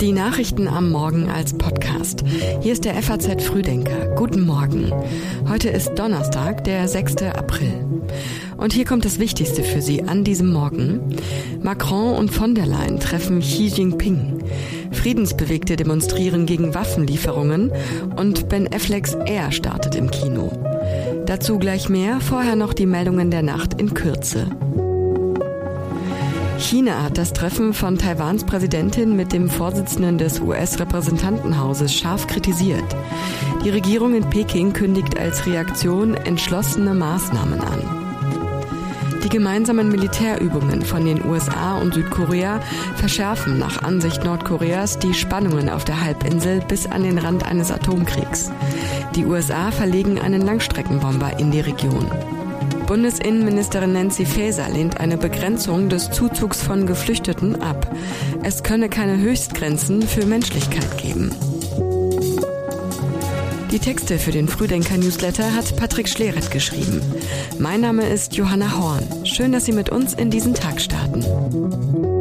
Die 0.00 0.12
Nachrichten 0.12 0.68
am 0.68 0.90
Morgen 0.90 1.30
als 1.30 1.56
Podcast. 1.56 2.22
Hier 2.60 2.74
ist 2.74 2.84
der 2.84 3.00
FAZ 3.02 3.42
Frühdenker. 3.42 4.14
Guten 4.14 4.42
Morgen. 4.42 4.92
Heute 5.48 5.70
ist 5.70 5.94
Donnerstag, 5.94 6.64
der 6.64 6.86
6. 6.86 7.22
April. 7.22 7.72
Und 8.58 8.74
hier 8.74 8.84
kommt 8.84 9.06
das 9.06 9.18
Wichtigste 9.18 9.62
für 9.62 9.80
Sie 9.80 10.02
an 10.02 10.22
diesem 10.22 10.52
Morgen. 10.52 11.16
Macron 11.62 12.14
und 12.14 12.30
von 12.30 12.54
der 12.54 12.66
Leyen 12.66 13.00
treffen 13.00 13.40
Xi 13.40 13.68
Jinping. 13.68 14.44
Friedensbewegte 14.92 15.76
demonstrieren 15.76 16.44
gegen 16.44 16.74
Waffenlieferungen 16.74 17.72
und 18.16 18.50
Ben 18.50 18.68
Afflecks 18.70 19.14
Air 19.24 19.50
startet 19.50 19.94
im 19.94 20.10
Kino. 20.10 20.52
Dazu 21.24 21.58
gleich 21.58 21.88
mehr, 21.88 22.20
vorher 22.20 22.54
noch 22.54 22.74
die 22.74 22.86
Meldungen 22.86 23.30
der 23.30 23.42
Nacht 23.42 23.80
in 23.80 23.94
Kürze. 23.94 24.46
China 26.58 27.02
hat 27.02 27.18
das 27.18 27.32
Treffen 27.32 27.74
von 27.74 27.98
Taiwans 27.98 28.44
Präsidentin 28.44 29.14
mit 29.14 29.32
dem 29.32 29.50
Vorsitzenden 29.50 30.18
des 30.18 30.40
US-Repräsentantenhauses 30.40 31.92
scharf 31.92 32.26
kritisiert. 32.26 32.84
Die 33.64 33.70
Regierung 33.70 34.14
in 34.14 34.28
Peking 34.30 34.72
kündigt 34.72 35.18
als 35.18 35.46
Reaktion 35.46 36.14
entschlossene 36.14 36.94
Maßnahmen 36.94 37.60
an. 37.60 38.06
Die 39.22 39.28
gemeinsamen 39.28 39.90
Militärübungen 39.90 40.82
von 40.82 41.04
den 41.04 41.24
USA 41.24 41.78
und 41.78 41.94
Südkorea 41.94 42.60
verschärfen 42.94 43.58
nach 43.58 43.82
Ansicht 43.82 44.24
Nordkoreas 44.24 44.98
die 44.98 45.14
Spannungen 45.14 45.68
auf 45.68 45.84
der 45.84 46.00
Halbinsel 46.00 46.60
bis 46.66 46.86
an 46.86 47.02
den 47.02 47.18
Rand 47.18 47.44
eines 47.44 47.70
Atomkriegs. 47.70 48.50
Die 49.14 49.26
USA 49.26 49.70
verlegen 49.72 50.20
einen 50.20 50.42
Langstreckenbomber 50.42 51.38
in 51.38 51.50
die 51.50 51.60
Region. 51.60 52.06
Bundesinnenministerin 52.86 53.92
Nancy 53.92 54.24
Faeser 54.24 54.68
lehnt 54.68 55.00
eine 55.00 55.16
Begrenzung 55.16 55.88
des 55.88 56.10
Zuzugs 56.10 56.62
von 56.62 56.86
Geflüchteten 56.86 57.60
ab. 57.60 57.92
Es 58.44 58.62
könne 58.62 58.88
keine 58.88 59.18
Höchstgrenzen 59.18 60.02
für 60.02 60.24
Menschlichkeit 60.24 60.96
geben. 60.96 61.34
Die 63.72 63.80
Texte 63.80 64.18
für 64.18 64.30
den 64.30 64.46
Frühdenker-Newsletter 64.46 65.52
hat 65.52 65.76
Patrick 65.76 66.08
Schleret 66.08 66.52
geschrieben. 66.52 67.02
Mein 67.58 67.80
Name 67.80 68.08
ist 68.08 68.36
Johanna 68.36 68.78
Horn. 68.78 69.02
Schön, 69.26 69.50
dass 69.50 69.64
Sie 69.64 69.72
mit 69.72 69.90
uns 69.90 70.14
in 70.14 70.30
diesen 70.30 70.54
Tag 70.54 70.80
starten. 70.80 72.15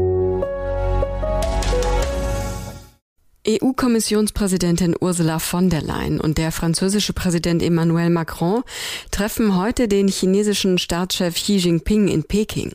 EU-Kommissionspräsidentin 3.48 4.96
Ursula 5.00 5.40
von 5.40 5.70
der 5.70 5.82
Leyen 5.82 6.20
und 6.20 6.38
der 6.38 6.52
französische 6.52 7.14
Präsident 7.14 7.62
Emmanuel 7.62 8.10
Macron 8.10 8.64
treffen 9.12 9.56
heute 9.56 9.88
den 9.88 10.08
chinesischen 10.08 10.78
Staatschef 10.78 11.36
Xi 11.36 11.58
Jinping 11.58 12.08
in 12.08 12.24
Peking. 12.24 12.74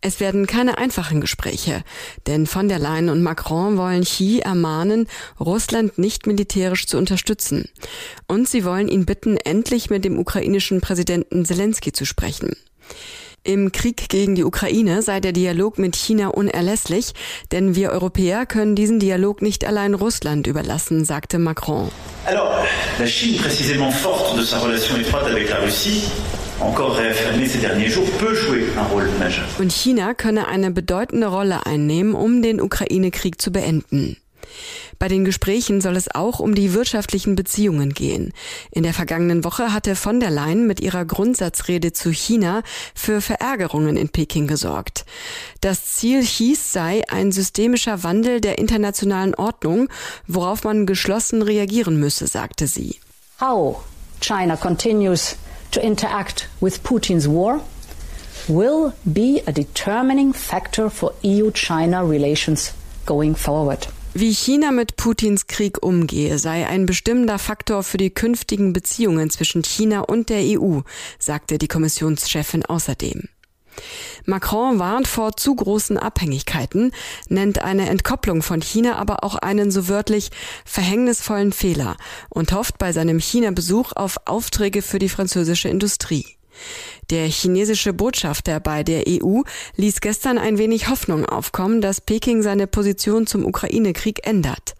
Es 0.00 0.20
werden 0.20 0.46
keine 0.46 0.78
einfachen 0.78 1.20
Gespräche, 1.20 1.82
denn 2.26 2.46
von 2.46 2.68
der 2.68 2.78
Leyen 2.78 3.08
und 3.08 3.22
Macron 3.22 3.76
wollen 3.76 4.04
Xi 4.04 4.40
ermahnen, 4.40 5.08
Russland 5.40 5.98
nicht 5.98 6.26
militärisch 6.26 6.86
zu 6.86 6.98
unterstützen. 6.98 7.68
Und 8.26 8.48
sie 8.48 8.64
wollen 8.64 8.88
ihn 8.88 9.06
bitten, 9.06 9.36
endlich 9.36 9.90
mit 9.90 10.04
dem 10.04 10.18
ukrainischen 10.18 10.80
Präsidenten 10.80 11.44
Zelensky 11.44 11.92
zu 11.92 12.04
sprechen. 12.04 12.56
Im 13.48 13.72
Krieg 13.72 14.10
gegen 14.10 14.34
die 14.34 14.44
Ukraine 14.44 15.00
sei 15.00 15.20
der 15.20 15.32
Dialog 15.32 15.78
mit 15.78 15.96
China 15.96 16.28
unerlässlich, 16.28 17.14
denn 17.50 17.74
wir 17.74 17.92
Europäer 17.92 18.44
können 18.44 18.74
diesen 18.74 18.98
Dialog 18.98 19.40
nicht 19.40 19.64
allein 19.64 19.94
Russland 19.94 20.46
überlassen, 20.46 21.06
sagte 21.06 21.38
Macron. 21.38 21.88
Alors, 22.26 22.52
la 22.98 23.06
Chine 23.06 23.38
précisément 23.38 23.90
forte 23.90 24.36
de 24.36 24.42
sa 24.42 24.58
relation 24.58 24.98
étroite 24.98 25.28
avec 25.30 25.48
la 25.48 25.60
Russie 25.64 26.02
und 29.58 29.72
China 29.72 30.12
könne 30.14 30.48
eine 30.48 30.70
bedeutende 30.70 31.28
Rolle 31.28 31.64
einnehmen, 31.64 32.14
um 32.14 32.42
den 32.42 32.60
Ukraine-Krieg 32.60 33.40
zu 33.40 33.50
beenden. 33.50 34.16
Bei 34.98 35.08
den 35.08 35.24
Gesprächen 35.24 35.80
soll 35.80 35.96
es 35.96 36.14
auch 36.14 36.40
um 36.40 36.54
die 36.54 36.74
wirtschaftlichen 36.74 37.36
Beziehungen 37.36 37.94
gehen. 37.94 38.32
In 38.70 38.82
der 38.82 38.94
vergangenen 38.94 39.44
Woche 39.44 39.72
hatte 39.72 39.96
von 39.96 40.20
der 40.20 40.30
Leyen 40.30 40.66
mit 40.66 40.80
ihrer 40.80 41.04
Grundsatzrede 41.04 41.92
zu 41.92 42.10
China 42.10 42.62
für 42.94 43.20
Verärgerungen 43.20 43.96
in 43.96 44.08
Peking 44.08 44.46
gesorgt. 44.46 45.04
Das 45.60 45.86
Ziel 45.86 46.22
hieß 46.22 46.72
sei 46.72 47.02
ein 47.08 47.32
systemischer 47.32 48.02
Wandel 48.02 48.40
der 48.40 48.58
internationalen 48.58 49.34
Ordnung, 49.34 49.88
worauf 50.26 50.64
man 50.64 50.86
geschlossen 50.86 51.42
reagieren 51.42 51.98
müsse, 51.98 52.26
sagte 52.26 52.66
sie. 52.66 52.96
How 53.40 53.84
China 54.20 54.56
continues 54.56 55.36
to 55.70 55.80
interact 55.80 56.48
with 56.60 56.82
Putin's 56.82 57.28
war 57.28 57.60
will 58.48 58.92
be 59.04 59.42
a 59.46 59.52
determining 59.52 60.32
factor 60.32 60.90
for 60.90 61.12
EU-China 61.22 62.04
relations 62.04 62.72
going 63.04 63.34
forward. 63.34 63.86
Wie 64.14 64.32
China 64.32 64.72
mit 64.72 64.96
Putins 64.96 65.46
Krieg 65.46 65.82
umgehe, 65.82 66.38
sei 66.38 66.66
ein 66.66 66.86
bestimmender 66.86 67.38
Faktor 67.38 67.82
für 67.82 67.98
die 67.98 68.10
künftigen 68.10 68.72
Beziehungen 68.72 69.28
zwischen 69.28 69.62
China 69.62 70.00
und 70.00 70.30
der 70.30 70.40
EU, 70.58 70.80
sagte 71.18 71.58
die 71.58 71.68
Kommissionschefin 71.68 72.64
außerdem. 72.64 73.28
Macron 74.24 74.78
warnt 74.78 75.06
vor 75.06 75.36
zu 75.36 75.54
großen 75.54 75.98
Abhängigkeiten, 75.98 76.92
nennt 77.28 77.60
eine 77.62 77.88
Entkopplung 77.88 78.42
von 78.42 78.60
China 78.60 78.96
aber 78.96 79.24
auch 79.24 79.36
einen 79.36 79.70
so 79.70 79.88
wörtlich 79.88 80.30
verhängnisvollen 80.64 81.52
Fehler 81.52 81.96
und 82.28 82.52
hofft 82.52 82.78
bei 82.78 82.92
seinem 82.92 83.20
China-Besuch 83.20 83.92
auf 83.94 84.16
Aufträge 84.24 84.82
für 84.82 84.98
die 84.98 85.10
französische 85.10 85.68
Industrie. 85.68 86.37
Der 87.10 87.26
chinesische 87.26 87.94
Botschafter 87.94 88.60
bei 88.60 88.82
der 88.82 89.04
EU 89.08 89.40
ließ 89.76 90.00
gestern 90.00 90.36
ein 90.36 90.58
wenig 90.58 90.88
Hoffnung 90.88 91.24
aufkommen, 91.24 91.80
dass 91.80 92.02
Peking 92.02 92.42
seine 92.42 92.66
Position 92.66 93.26
zum 93.26 93.46
Ukraine-Krieg 93.46 94.26
ändert. 94.26 94.74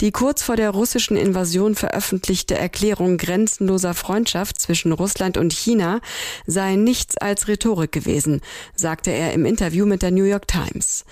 Die 0.00 0.12
kurz 0.12 0.42
vor 0.42 0.56
der 0.56 0.70
russischen 0.70 1.16
Invasion 1.16 1.74
veröffentlichte 1.74 2.56
Erklärung 2.56 3.16
grenzenloser 3.16 3.94
Freundschaft 3.94 4.60
zwischen 4.60 4.92
Russland 4.92 5.36
und 5.36 5.52
China 5.52 6.00
sei 6.46 6.76
nichts 6.76 7.16
als 7.18 7.48
Rhetorik 7.48 7.90
gewesen, 7.90 8.40
sagte 8.76 9.10
er 9.10 9.32
im 9.32 9.44
Interview 9.44 9.84
mit 9.84 10.02
der 10.02 10.12
New 10.12 10.24
York 10.24 10.46
Times. 10.46 11.04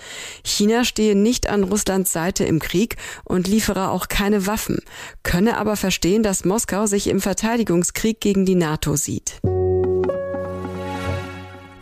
China 0.45 0.85
stehe 0.85 1.15
nicht 1.15 1.49
an 1.49 1.63
Russlands 1.63 2.13
Seite 2.13 2.45
im 2.45 2.59
Krieg 2.59 2.95
und 3.25 3.47
liefere 3.47 3.89
auch 3.89 4.07
keine 4.07 4.47
Waffen, 4.47 4.79
könne 5.23 5.57
aber 5.57 5.75
verstehen, 5.75 6.23
dass 6.23 6.45
Moskau 6.45 6.85
sich 6.85 7.07
im 7.07 7.19
Verteidigungskrieg 7.19 8.21
gegen 8.21 8.45
die 8.45 8.55
NATO 8.55 8.95
sieht. 8.95 9.41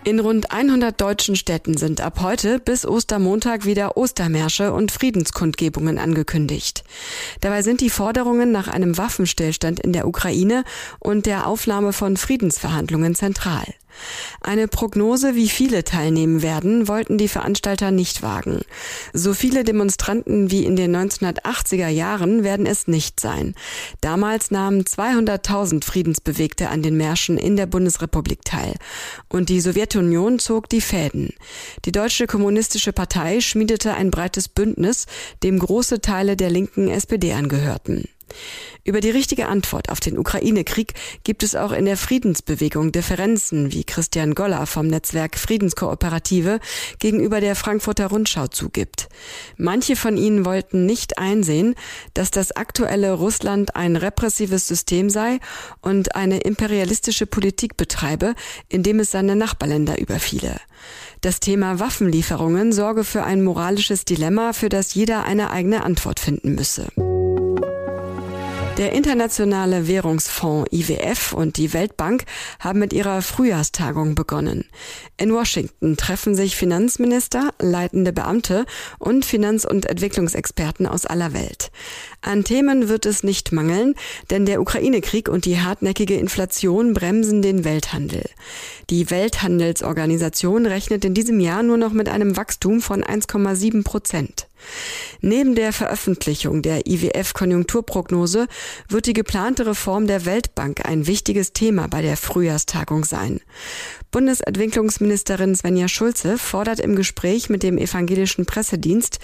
In 0.04 0.20
rund 0.20 0.52
100 0.52 1.00
deutschen 1.00 1.36
Städten 1.36 1.78
sind 1.78 2.02
ab 2.02 2.22
heute 2.22 2.58
bis 2.58 2.88
Ostermontag 2.88 3.66
wieder 3.66 3.98
Ostermärsche 3.98 4.74
und 4.74 4.92
Friedenskundgebungen 4.92 6.00
angekündigt. 6.00 6.84
Dabei 7.40 7.62
sind 7.62 7.82
die 7.82 7.92
Forderungen 7.92 8.52
nach 8.52 8.68
einem 8.68 8.98
Waffenstillstand 8.98 9.80
in 9.80 9.94
der 9.94 10.08
Ukraine 10.08 10.64
und 11.00 11.28
der 11.28 11.46
Aufnahme 11.46 11.94
von 11.94 12.18
Friedensverhandlungen 12.18 13.14
zentral. 13.14 13.66
Eine 14.42 14.68
Prognose, 14.68 15.36
wie 15.36 15.50
viele 15.50 15.84
teilnehmen 15.84 16.42
werden, 16.42 16.88
wollten 16.88 17.18
die 17.18 17.28
Veranstalter 17.28 17.92
nicht 17.92 18.22
wagen. 18.22 18.62
So 19.14 19.34
viele 19.34 19.64
Demonstranten 19.64 20.52
wie 20.52 20.66
in 20.66 20.76
den 20.76 20.96
1980er 20.96 21.88
Jahren 21.88 22.44
werden 22.44 22.66
es 22.66 22.88
nicht 22.88 23.20
sein. 23.20 23.56
Damals 24.02 24.52
nahmen 24.52 24.82
200.000 24.82 25.84
Friedensbewegte 25.84 26.70
an 26.70 26.82
den 26.82 26.98
Märschen 26.98 27.38
in 27.38 27.56
der 27.56 27.66
Bundesrepublik 27.66 28.44
teil. 28.46 28.76
Und 29.30 29.50
die 29.50 29.62
Sowjetunion 29.62 30.40
zog 30.40 30.70
die 30.70 30.82
Fäden. 30.82 31.34
Die 31.86 31.92
Deutsche 31.92 32.28
Kommunistische 32.28 32.94
Partei 32.94 33.42
schmiedete 33.42 33.94
ein 33.94 34.12
breites 34.12 34.48
Bündnis, 34.48 35.06
dem 35.44 35.60
große 35.60 36.02
Teile 36.02 36.36
der 36.36 36.50
linken 36.50 36.88
SPD 36.88 37.34
angehörten. 37.34 38.08
Über 38.84 39.00
die 39.00 39.12
richtige 39.12 39.48
Antwort 39.48 39.90
auf 39.90 40.00
den 40.00 40.18
Ukraine-Krieg 40.18 40.94
gibt 41.24 41.44
es 41.44 41.56
auch 41.56 41.72
in 41.72 41.86
der 41.86 41.98
Friedensbewegung 41.98 42.92
Differenzen, 42.92 43.72
wie 43.72 43.84
Christian 43.84 44.34
Goller 44.34 44.66
vom 44.66 44.88
Netzwerk 44.88 45.38
Friedenskooperative 45.38 46.60
gegenüber 46.98 47.42
der 47.42 47.56
Frankfurter 47.56 48.08
Rundschau 48.08 48.48
zugibt. 48.48 49.08
Manche 49.58 49.96
von 49.96 50.18
ihnen 50.18 50.46
wollten 50.46 50.88
nicht 50.88 51.20
einsehen, 51.20 51.76
dass 52.16 52.32
das 52.32 52.52
aktuelle 52.54 53.14
Russland 53.14 53.76
ein 53.76 53.96
repressives 53.96 54.68
System 54.68 55.12
sei 55.12 55.40
und 55.82 56.16
eine 56.16 56.40
imperialistische 56.40 57.28
Politik 57.28 57.78
betreibe, 57.78 58.34
indem 58.68 59.00
es 59.00 59.12
seine 59.12 59.36
Nachbarländer 59.36 60.00
überfiele. 60.00 60.60
Das 61.22 61.40
Thema 61.40 61.80
Waffenlieferungen 61.80 62.72
sorge 62.72 63.04
für 63.04 63.24
ein 63.24 63.44
moralisches 63.44 64.06
Dilemma, 64.06 64.54
für 64.54 64.70
das 64.70 64.96
jeder 64.96 65.24
eine 65.24 65.52
eigene 65.52 65.84
Antwort 65.84 66.20
finden 66.20 66.56
müsse. 66.56 66.88
Der 68.82 68.94
Internationale 68.94 69.88
Währungsfonds 69.88 70.72
IWF 70.72 71.34
und 71.34 71.58
die 71.58 71.72
Weltbank 71.72 72.26
haben 72.60 72.80
mit 72.80 72.94
ihrer 72.94 73.22
Frühjahrstagung 73.22 74.16
begonnen. 74.16 74.66
In 75.18 75.32
Washington 75.32 75.98
treffen 75.98 76.34
sich 76.34 76.56
Finanzminister, 76.56 77.52
leitende 77.60 78.12
Beamte 78.12 78.66
und 78.98 79.24
Finanz- 79.24 79.66
und 79.66 79.86
Entwicklungsexperten 79.86 80.88
aus 80.88 81.06
aller 81.06 81.32
Welt. 81.32 81.70
An 82.22 82.44
Themen 82.44 82.90
wird 82.90 83.06
es 83.06 83.22
nicht 83.22 83.52
mangeln, 83.52 83.94
denn 84.32 84.48
der 84.48 84.60
Ukraine-Krieg 84.60 85.30
und 85.30 85.46
die 85.46 85.60
hartnäckige 85.60 86.16
Inflation 86.16 86.96
bremsen 86.96 87.44
den 87.44 87.64
Welthandel. 87.64 88.24
Die 88.90 89.12
Welthandelsorganisation 89.12 90.66
rechnet 90.66 91.06
in 91.06 91.14
diesem 91.14 91.40
Jahr 91.40 91.62
nur 91.62 91.78
noch 91.78 91.94
mit 91.94 92.10
einem 92.10 92.36
Wachstum 92.36 92.82
von 92.82 93.04
1,7 93.04 93.84
Prozent. 93.84 94.48
Neben 95.22 95.56
der 95.56 95.74
Veröffentlichung 95.74 96.62
der 96.62 96.88
IWF-Konjunkturprognose 96.88 98.48
wird 98.90 99.06
die 99.06 99.14
geplante 99.14 99.66
Reform 99.66 100.08
der 100.08 100.26
Weltbank 100.26 100.86
ein 100.86 101.08
wichtiges 101.08 101.54
Thema 101.54 101.88
bei 101.88 102.02
der 102.02 102.18
Frühjahrstagung 102.18 103.06
sein. 103.06 103.40
Bundesentwicklungsministerin 104.12 105.56
Svenja 105.56 105.88
Schulze 105.88 106.38
fordert 106.38 106.80
im 106.80 106.96
Gespräch 106.96 107.50
mit 107.50 107.64
dem 107.64 107.78
evangelischen 107.78 108.46
Pressedienst 108.46 109.20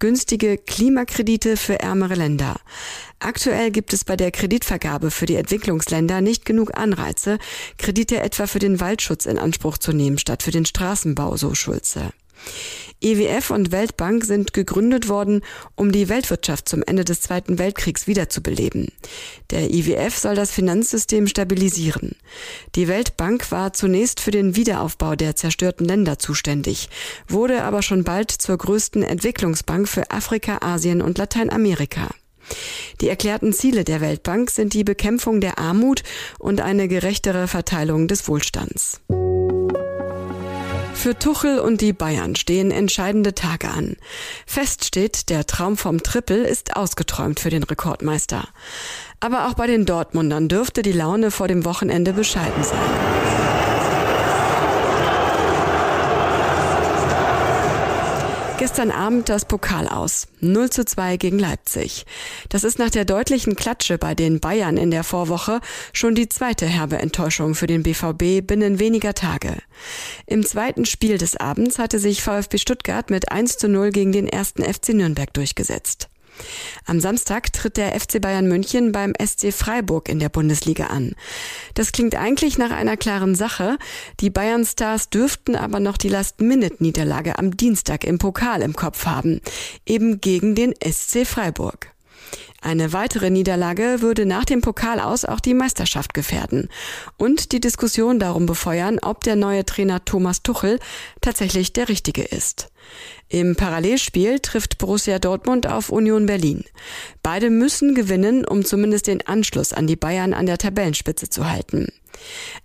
günstige 0.00 0.58
Klimakredite 0.58 1.56
für 1.56 1.78
ärmere 1.80 2.14
Länder. 2.14 2.56
Aktuell 3.20 3.70
gibt 3.70 3.92
es 3.92 4.04
bei 4.04 4.16
der 4.16 4.32
Kreditvergabe 4.32 5.10
für 5.10 5.26
die 5.26 5.36
Entwicklungsländer 5.36 6.20
nicht 6.20 6.44
genug 6.44 6.76
Anreize, 6.76 7.38
Kredite 7.78 8.20
etwa 8.20 8.46
für 8.46 8.58
den 8.58 8.80
Waldschutz 8.80 9.26
in 9.26 9.38
Anspruch 9.38 9.78
zu 9.78 9.92
nehmen 9.92 10.18
statt 10.18 10.42
für 10.42 10.50
den 10.50 10.64
Straßenbau, 10.64 11.36
so 11.36 11.54
Schulze. 11.54 12.12
EWF 13.02 13.50
und 13.50 13.72
Weltbank 13.72 14.24
sind 14.24 14.52
gegründet 14.52 15.08
worden, 15.08 15.42
um 15.74 15.90
die 15.90 16.08
Weltwirtschaft 16.08 16.68
zum 16.68 16.82
Ende 16.86 17.04
des 17.04 17.20
Zweiten 17.20 17.58
Weltkriegs 17.58 18.06
wiederzubeleben. 18.06 18.92
Der 19.50 19.70
IWF 19.70 20.16
soll 20.16 20.36
das 20.36 20.52
Finanzsystem 20.52 21.26
stabilisieren. 21.26 22.12
Die 22.76 22.86
Weltbank 22.86 23.50
war 23.50 23.72
zunächst 23.72 24.20
für 24.20 24.30
den 24.30 24.54
Wiederaufbau 24.54 25.16
der 25.16 25.34
zerstörten 25.34 25.84
Länder 25.84 26.18
zuständig, 26.18 26.88
wurde 27.28 27.64
aber 27.64 27.82
schon 27.82 28.04
bald 28.04 28.30
zur 28.30 28.56
größten 28.56 29.02
Entwicklungsbank 29.02 29.88
für 29.88 30.10
Afrika, 30.10 30.58
Asien 30.60 31.02
und 31.02 31.18
Lateinamerika. 31.18 32.10
Die 33.00 33.08
erklärten 33.08 33.52
Ziele 33.52 33.84
der 33.84 34.00
Weltbank 34.00 34.50
sind 34.50 34.74
die 34.74 34.84
Bekämpfung 34.84 35.40
der 35.40 35.58
Armut 35.58 36.02
und 36.38 36.60
eine 36.60 36.88
gerechtere 36.88 37.48
Verteilung 37.48 38.08
des 38.08 38.28
Wohlstands. 38.28 39.00
Für 40.94 41.18
Tuchel 41.18 41.58
und 41.58 41.80
die 41.80 41.92
Bayern 41.92 42.36
stehen 42.36 42.70
entscheidende 42.70 43.34
Tage 43.34 43.68
an. 43.68 43.96
Fest 44.46 44.84
steht, 44.84 45.30
der 45.30 45.46
Traum 45.46 45.76
vom 45.76 46.02
Triple 46.02 46.46
ist 46.46 46.76
ausgeträumt 46.76 47.40
für 47.40 47.50
den 47.50 47.64
Rekordmeister. 47.64 48.48
Aber 49.18 49.48
auch 49.48 49.54
bei 49.54 49.66
den 49.66 49.84
Dortmundern 49.84 50.48
dürfte 50.48 50.82
die 50.82 50.92
Laune 50.92 51.30
vor 51.30 51.48
dem 51.48 51.64
Wochenende 51.64 52.12
bescheiden 52.12 52.62
sein. 52.62 53.81
Gestern 58.62 58.92
Abend 58.92 59.28
das 59.28 59.44
Pokal 59.44 59.88
aus. 59.88 60.28
0 60.38 60.70
zu 60.70 60.84
2 60.84 61.16
gegen 61.16 61.40
Leipzig. 61.40 62.06
Das 62.48 62.62
ist 62.62 62.78
nach 62.78 62.90
der 62.90 63.04
deutlichen 63.04 63.56
Klatsche 63.56 63.98
bei 63.98 64.14
den 64.14 64.38
Bayern 64.38 64.76
in 64.76 64.92
der 64.92 65.02
Vorwoche 65.02 65.58
schon 65.92 66.14
die 66.14 66.28
zweite 66.28 66.64
herbe 66.64 66.96
Enttäuschung 66.98 67.56
für 67.56 67.66
den 67.66 67.82
BVB 67.82 68.46
binnen 68.46 68.78
weniger 68.78 69.14
Tage. 69.14 69.56
Im 70.26 70.46
zweiten 70.46 70.84
Spiel 70.84 71.18
des 71.18 71.36
Abends 71.36 71.80
hatte 71.80 71.98
sich 71.98 72.22
VfB 72.22 72.58
Stuttgart 72.58 73.10
mit 73.10 73.32
1 73.32 73.58
zu 73.58 73.68
0 73.68 73.90
gegen 73.90 74.12
den 74.12 74.28
ersten 74.28 74.62
FC 74.62 74.90
Nürnberg 74.90 75.34
durchgesetzt. 75.34 76.08
Am 76.86 77.00
Samstag 77.00 77.52
tritt 77.52 77.76
der 77.76 77.98
FC 77.98 78.20
Bayern 78.20 78.48
München 78.48 78.92
beim 78.92 79.12
SC 79.22 79.52
Freiburg 79.52 80.08
in 80.08 80.18
der 80.18 80.28
Bundesliga 80.28 80.86
an. 80.86 81.14
Das 81.74 81.92
klingt 81.92 82.14
eigentlich 82.14 82.58
nach 82.58 82.70
einer 82.70 82.96
klaren 82.96 83.34
Sache. 83.34 83.78
Die 84.20 84.30
Bayern 84.30 84.64
Stars 84.64 85.10
dürften 85.10 85.56
aber 85.56 85.80
noch 85.80 85.96
die 85.96 86.08
Last-Minute-Niederlage 86.08 87.38
am 87.38 87.56
Dienstag 87.56 88.04
im 88.04 88.18
Pokal 88.18 88.62
im 88.62 88.74
Kopf 88.74 89.06
haben. 89.06 89.40
Eben 89.86 90.20
gegen 90.20 90.54
den 90.54 90.74
SC 90.82 91.26
Freiburg. 91.26 91.91
Eine 92.62 92.92
weitere 92.92 93.28
Niederlage 93.28 94.02
würde 94.02 94.24
nach 94.24 94.44
dem 94.44 94.60
Pokal 94.60 95.00
aus 95.00 95.24
auch 95.24 95.40
die 95.40 95.52
Meisterschaft 95.52 96.14
gefährden 96.14 96.68
und 97.16 97.50
die 97.50 97.58
Diskussion 97.58 98.20
darum 98.20 98.46
befeuern, 98.46 99.00
ob 99.02 99.24
der 99.24 99.34
neue 99.34 99.66
Trainer 99.66 100.04
Thomas 100.04 100.44
Tuchel 100.44 100.78
tatsächlich 101.20 101.72
der 101.72 101.88
richtige 101.88 102.22
ist. 102.22 102.70
Im 103.28 103.56
Parallelspiel 103.56 104.38
trifft 104.38 104.78
Borussia 104.78 105.18
Dortmund 105.18 105.66
auf 105.66 105.90
Union 105.90 106.26
Berlin. 106.26 106.64
Beide 107.24 107.50
müssen 107.50 107.96
gewinnen, 107.96 108.44
um 108.44 108.64
zumindest 108.64 109.08
den 109.08 109.26
Anschluss 109.26 109.72
an 109.72 109.88
die 109.88 109.96
Bayern 109.96 110.32
an 110.32 110.46
der 110.46 110.58
Tabellenspitze 110.58 111.28
zu 111.28 111.50
halten. 111.50 111.88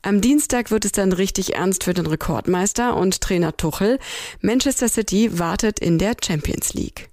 Am 0.04 0.22
Dienstag 0.22 0.70
wird 0.70 0.86
es 0.86 0.92
dann 0.92 1.12
richtig 1.12 1.56
ernst 1.56 1.86
für 1.86 1.96
den 1.96 2.06
Rekordmeister 2.06 2.96
und 2.96 3.20
Trainer 3.20 3.58
Tuchel. 3.58 3.98
Manchester 4.42 4.90
City 4.90 5.40
wartet 5.40 5.80
in 5.80 5.98
der 5.98 6.16
Champions 6.24 6.76
League. 6.76 7.10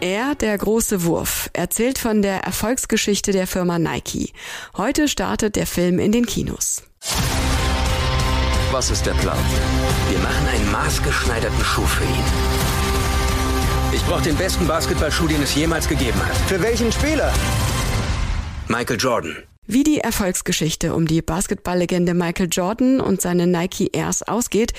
Er, 0.00 0.34
der 0.34 0.56
große 0.56 1.04
Wurf, 1.04 1.50
erzählt 1.52 1.98
von 1.98 2.22
der 2.22 2.40
Erfolgsgeschichte 2.44 3.32
der 3.32 3.46
Firma 3.46 3.78
Nike. 3.78 4.32
Heute 4.76 5.08
startet 5.08 5.56
der 5.56 5.66
Film 5.66 5.98
in 5.98 6.10
den 6.10 6.24
Kinos. 6.24 6.82
Was 8.72 8.90
ist 8.90 9.04
der 9.04 9.12
Plan? 9.12 9.38
Wir 10.08 10.18
machen 10.20 10.46
einen 10.46 10.72
maßgeschneiderten 10.72 11.64
Schuh 11.64 11.84
für 11.84 12.04
ihn. 12.04 12.24
Ich 13.92 14.02
brauche 14.04 14.22
den 14.22 14.36
besten 14.36 14.66
Basketballschuh, 14.66 15.26
den 15.26 15.42
es 15.42 15.54
jemals 15.54 15.86
gegeben 15.86 16.24
hat. 16.24 16.36
Für 16.48 16.62
welchen 16.62 16.90
Spieler? 16.92 17.32
Michael 18.68 18.98
Jordan. 18.98 19.49
Wie 19.72 19.84
die 19.84 19.98
Erfolgsgeschichte 19.98 20.96
um 20.96 21.06
die 21.06 21.22
Basketballlegende 21.22 22.12
Michael 22.12 22.48
Jordan 22.50 23.00
und 23.00 23.20
seine 23.20 23.46
Nike 23.46 23.90
Airs 23.92 24.24
ausgeht, 24.24 24.72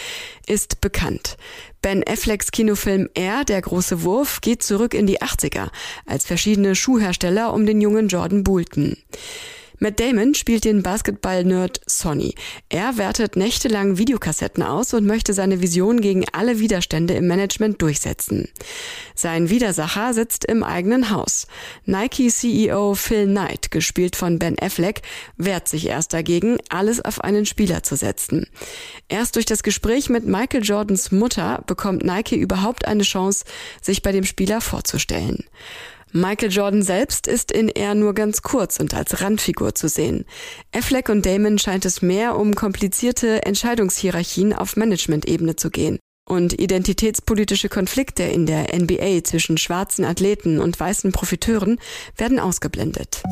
ist 0.48 0.82
bekannt. 0.82 1.38
Ben 1.82 2.04
Afflecks 2.06 2.52
Kinofilm 2.52 3.08
Air, 3.14 3.46
der 3.46 3.62
große 3.62 4.04
Wurf, 4.04 4.42
geht 4.42 4.64
zurück 4.64 4.94
in 4.94 5.08
die 5.08 5.22
80er, 5.22 5.70
als 6.06 6.26
verschiedene 6.26 6.76
Schuhhersteller 6.76 7.54
um 7.54 7.66
den 7.66 7.80
jungen 7.80 8.10
Jordan 8.10 8.44
buhlten. 8.44 8.98
Matt 9.83 10.00
Damon 10.00 10.36
spielt 10.36 10.66
den 10.66 10.83
Basketball-Nerd 10.83 11.81
Sonny. 11.88 12.36
Er 12.69 13.00
wertet 13.00 13.36
nächtelang 13.36 13.98
Videokassetten 13.98 14.62
aus 14.62 14.94
und 14.94 15.07
möchte 15.07 15.33
seine 15.33 15.60
Vision 15.63 16.01
gegen 16.01 16.24
alle 16.33 16.60
Widerstände 16.60 17.16
im 17.16 17.25
Management 17.25 17.81
durchsetzen. 17.81 18.48
Sein 19.16 19.50
Widersacher 19.50 20.13
sitzt 20.13 20.45
im 20.45 20.62
eigenen 20.62 21.10
Haus. 21.10 21.48
Nike-CEO 21.86 22.94
Phil 22.94 23.25
Knight, 23.25 23.72
gespielt 23.72 24.16
von 24.16 24.38
Ben 24.38 24.56
Affleck, 24.60 25.01
wehrt 25.38 25.68
sich 25.68 25.88
erst 25.88 26.13
dagegen, 26.13 26.57
alles 26.69 27.04
auf 27.04 27.19
einen 27.22 27.48
Spieler 27.48 27.81
zu 27.81 27.95
setzen. 27.95 28.45
Erst 29.10 29.36
durch 29.36 29.48
das 29.48 29.63
Gespräch 29.63 30.10
mit 30.10 30.28
Michael 30.28 30.63
Jordans 30.63 31.12
Mutter 31.12 31.63
bekommt 31.66 32.04
Nike 32.04 32.36
überhaupt 32.36 32.86
eine 32.86 33.01
Chance, 33.01 33.45
sich 33.81 34.04
bei 34.04 34.12
dem 34.12 34.25
Spieler 34.25 34.62
vorzustellen. 34.62 35.44
Michael 36.13 36.52
Jordan 36.52 36.84
selbst 36.84 37.28
ist 37.28 37.52
in 37.52 37.69
eher 37.69 37.96
nur 37.96 38.13
ganz 38.13 38.42
kurz 38.42 38.80
und 38.80 38.94
als 38.94 39.22
Randfigur 39.22 39.75
zu 39.75 39.88
sehen. 39.88 40.25
Affleck 40.74 41.10
und 41.10 41.25
Damon 41.25 41.58
scheint 41.58 41.86
es 41.86 42.02
mehr 42.02 42.38
um 42.38 42.54
komplizierte 42.54 43.46
Entscheidungshierarchien 43.46 44.54
auf 44.54 44.75
Management-Ebene 44.75 45.56
zu 45.56 45.69
gehen. 45.69 46.00
Und 46.28 46.60
identitätspolitische 46.60 47.68
Konflikte 47.68 48.24
in 48.24 48.45
der 48.45 48.76
NBA 48.76 49.24
zwischen 49.24 49.57
schwarzen 49.57 50.06
Athleten 50.06 50.59
und 50.59 50.80
weißen 50.80 51.12
Profiteuren 51.12 51.80
werden 52.18 52.40
ausgeblendet. 52.40 53.24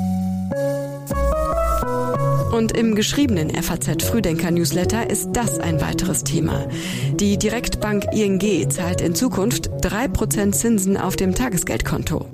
Und 2.51 2.75
im 2.75 2.95
geschriebenen 2.95 3.51
FAZ 3.51 4.03
Frühdenker 4.03 4.51
Newsletter 4.51 5.09
ist 5.09 5.29
das 5.33 5.59
ein 5.59 5.79
weiteres 5.81 6.23
Thema. 6.23 6.67
Die 7.13 7.37
Direktbank 7.37 8.05
ING 8.11 8.69
zahlt 8.69 9.01
in 9.01 9.15
Zukunft 9.15 9.69
drei 9.81 10.07
Prozent 10.07 10.55
Zinsen 10.55 10.97
auf 10.97 11.15
dem 11.15 11.35
Tagesgeldkonto. 11.35 12.27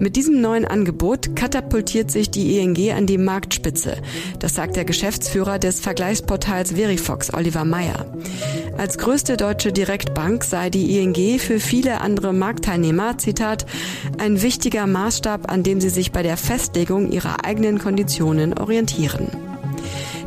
Mit 0.00 0.16
diesem 0.16 0.40
neuen 0.40 0.64
Angebot 0.64 1.36
katapultiert 1.36 2.10
sich 2.10 2.30
die 2.30 2.56
ING 2.56 2.90
an 2.96 3.04
die 3.04 3.18
Marktspitze. 3.18 3.98
Das 4.38 4.54
sagt 4.54 4.76
der 4.76 4.86
Geschäftsführer 4.86 5.58
des 5.58 5.80
Vergleichsportals 5.80 6.72
Verifox, 6.72 7.34
Oliver 7.34 7.66
Meyer. 7.66 8.06
Als 8.78 8.96
größte 8.96 9.36
deutsche 9.36 9.72
Direktbank 9.72 10.42
sei 10.44 10.70
die 10.70 10.98
ING 10.98 11.38
für 11.38 11.60
viele 11.60 12.00
andere 12.00 12.32
Marktteilnehmer, 12.32 13.18
Zitat, 13.18 13.66
ein 14.16 14.40
wichtiger 14.40 14.86
Maßstab, 14.86 15.52
an 15.52 15.64
dem 15.64 15.82
sie 15.82 15.90
sich 15.90 16.12
bei 16.12 16.22
der 16.22 16.38
Festlegung 16.38 17.12
ihrer 17.12 17.44
eigenen 17.44 17.78
Konditionen 17.78 18.56
orientieren. 18.56 19.49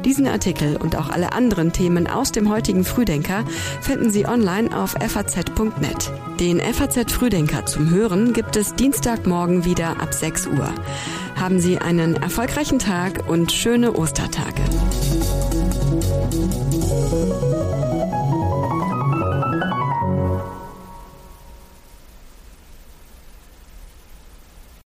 Diesen 0.05 0.27
Artikel 0.27 0.75
und 0.75 0.98
auch 0.98 1.10
alle 1.10 1.31
anderen 1.31 1.72
Themen 1.72 2.07
aus 2.07 2.31
dem 2.31 2.50
heutigen 2.50 2.83
Frühdenker 2.83 3.45
finden 3.81 4.12
Sie 4.12 4.27
online 4.27 4.75
auf 4.77 4.95
faz.net. 5.00 6.12
Den 6.39 6.60
FAZ 6.60 7.12
Frühdenker 7.12 7.65
zum 7.65 7.89
Hören 7.89 8.33
gibt 8.33 8.55
es 8.57 8.75
Dienstagmorgen 8.75 9.63
wieder 9.63 10.01
ab 10.01 10.13
6 10.13 10.48
Uhr. 10.48 10.74
Haben 11.36 11.60
Sie 11.60 11.77
einen 11.77 12.15
erfolgreichen 12.17 12.79
Tag 12.79 13.29
und 13.29 13.51
schöne 13.51 13.93
Ostertage. 13.93 14.62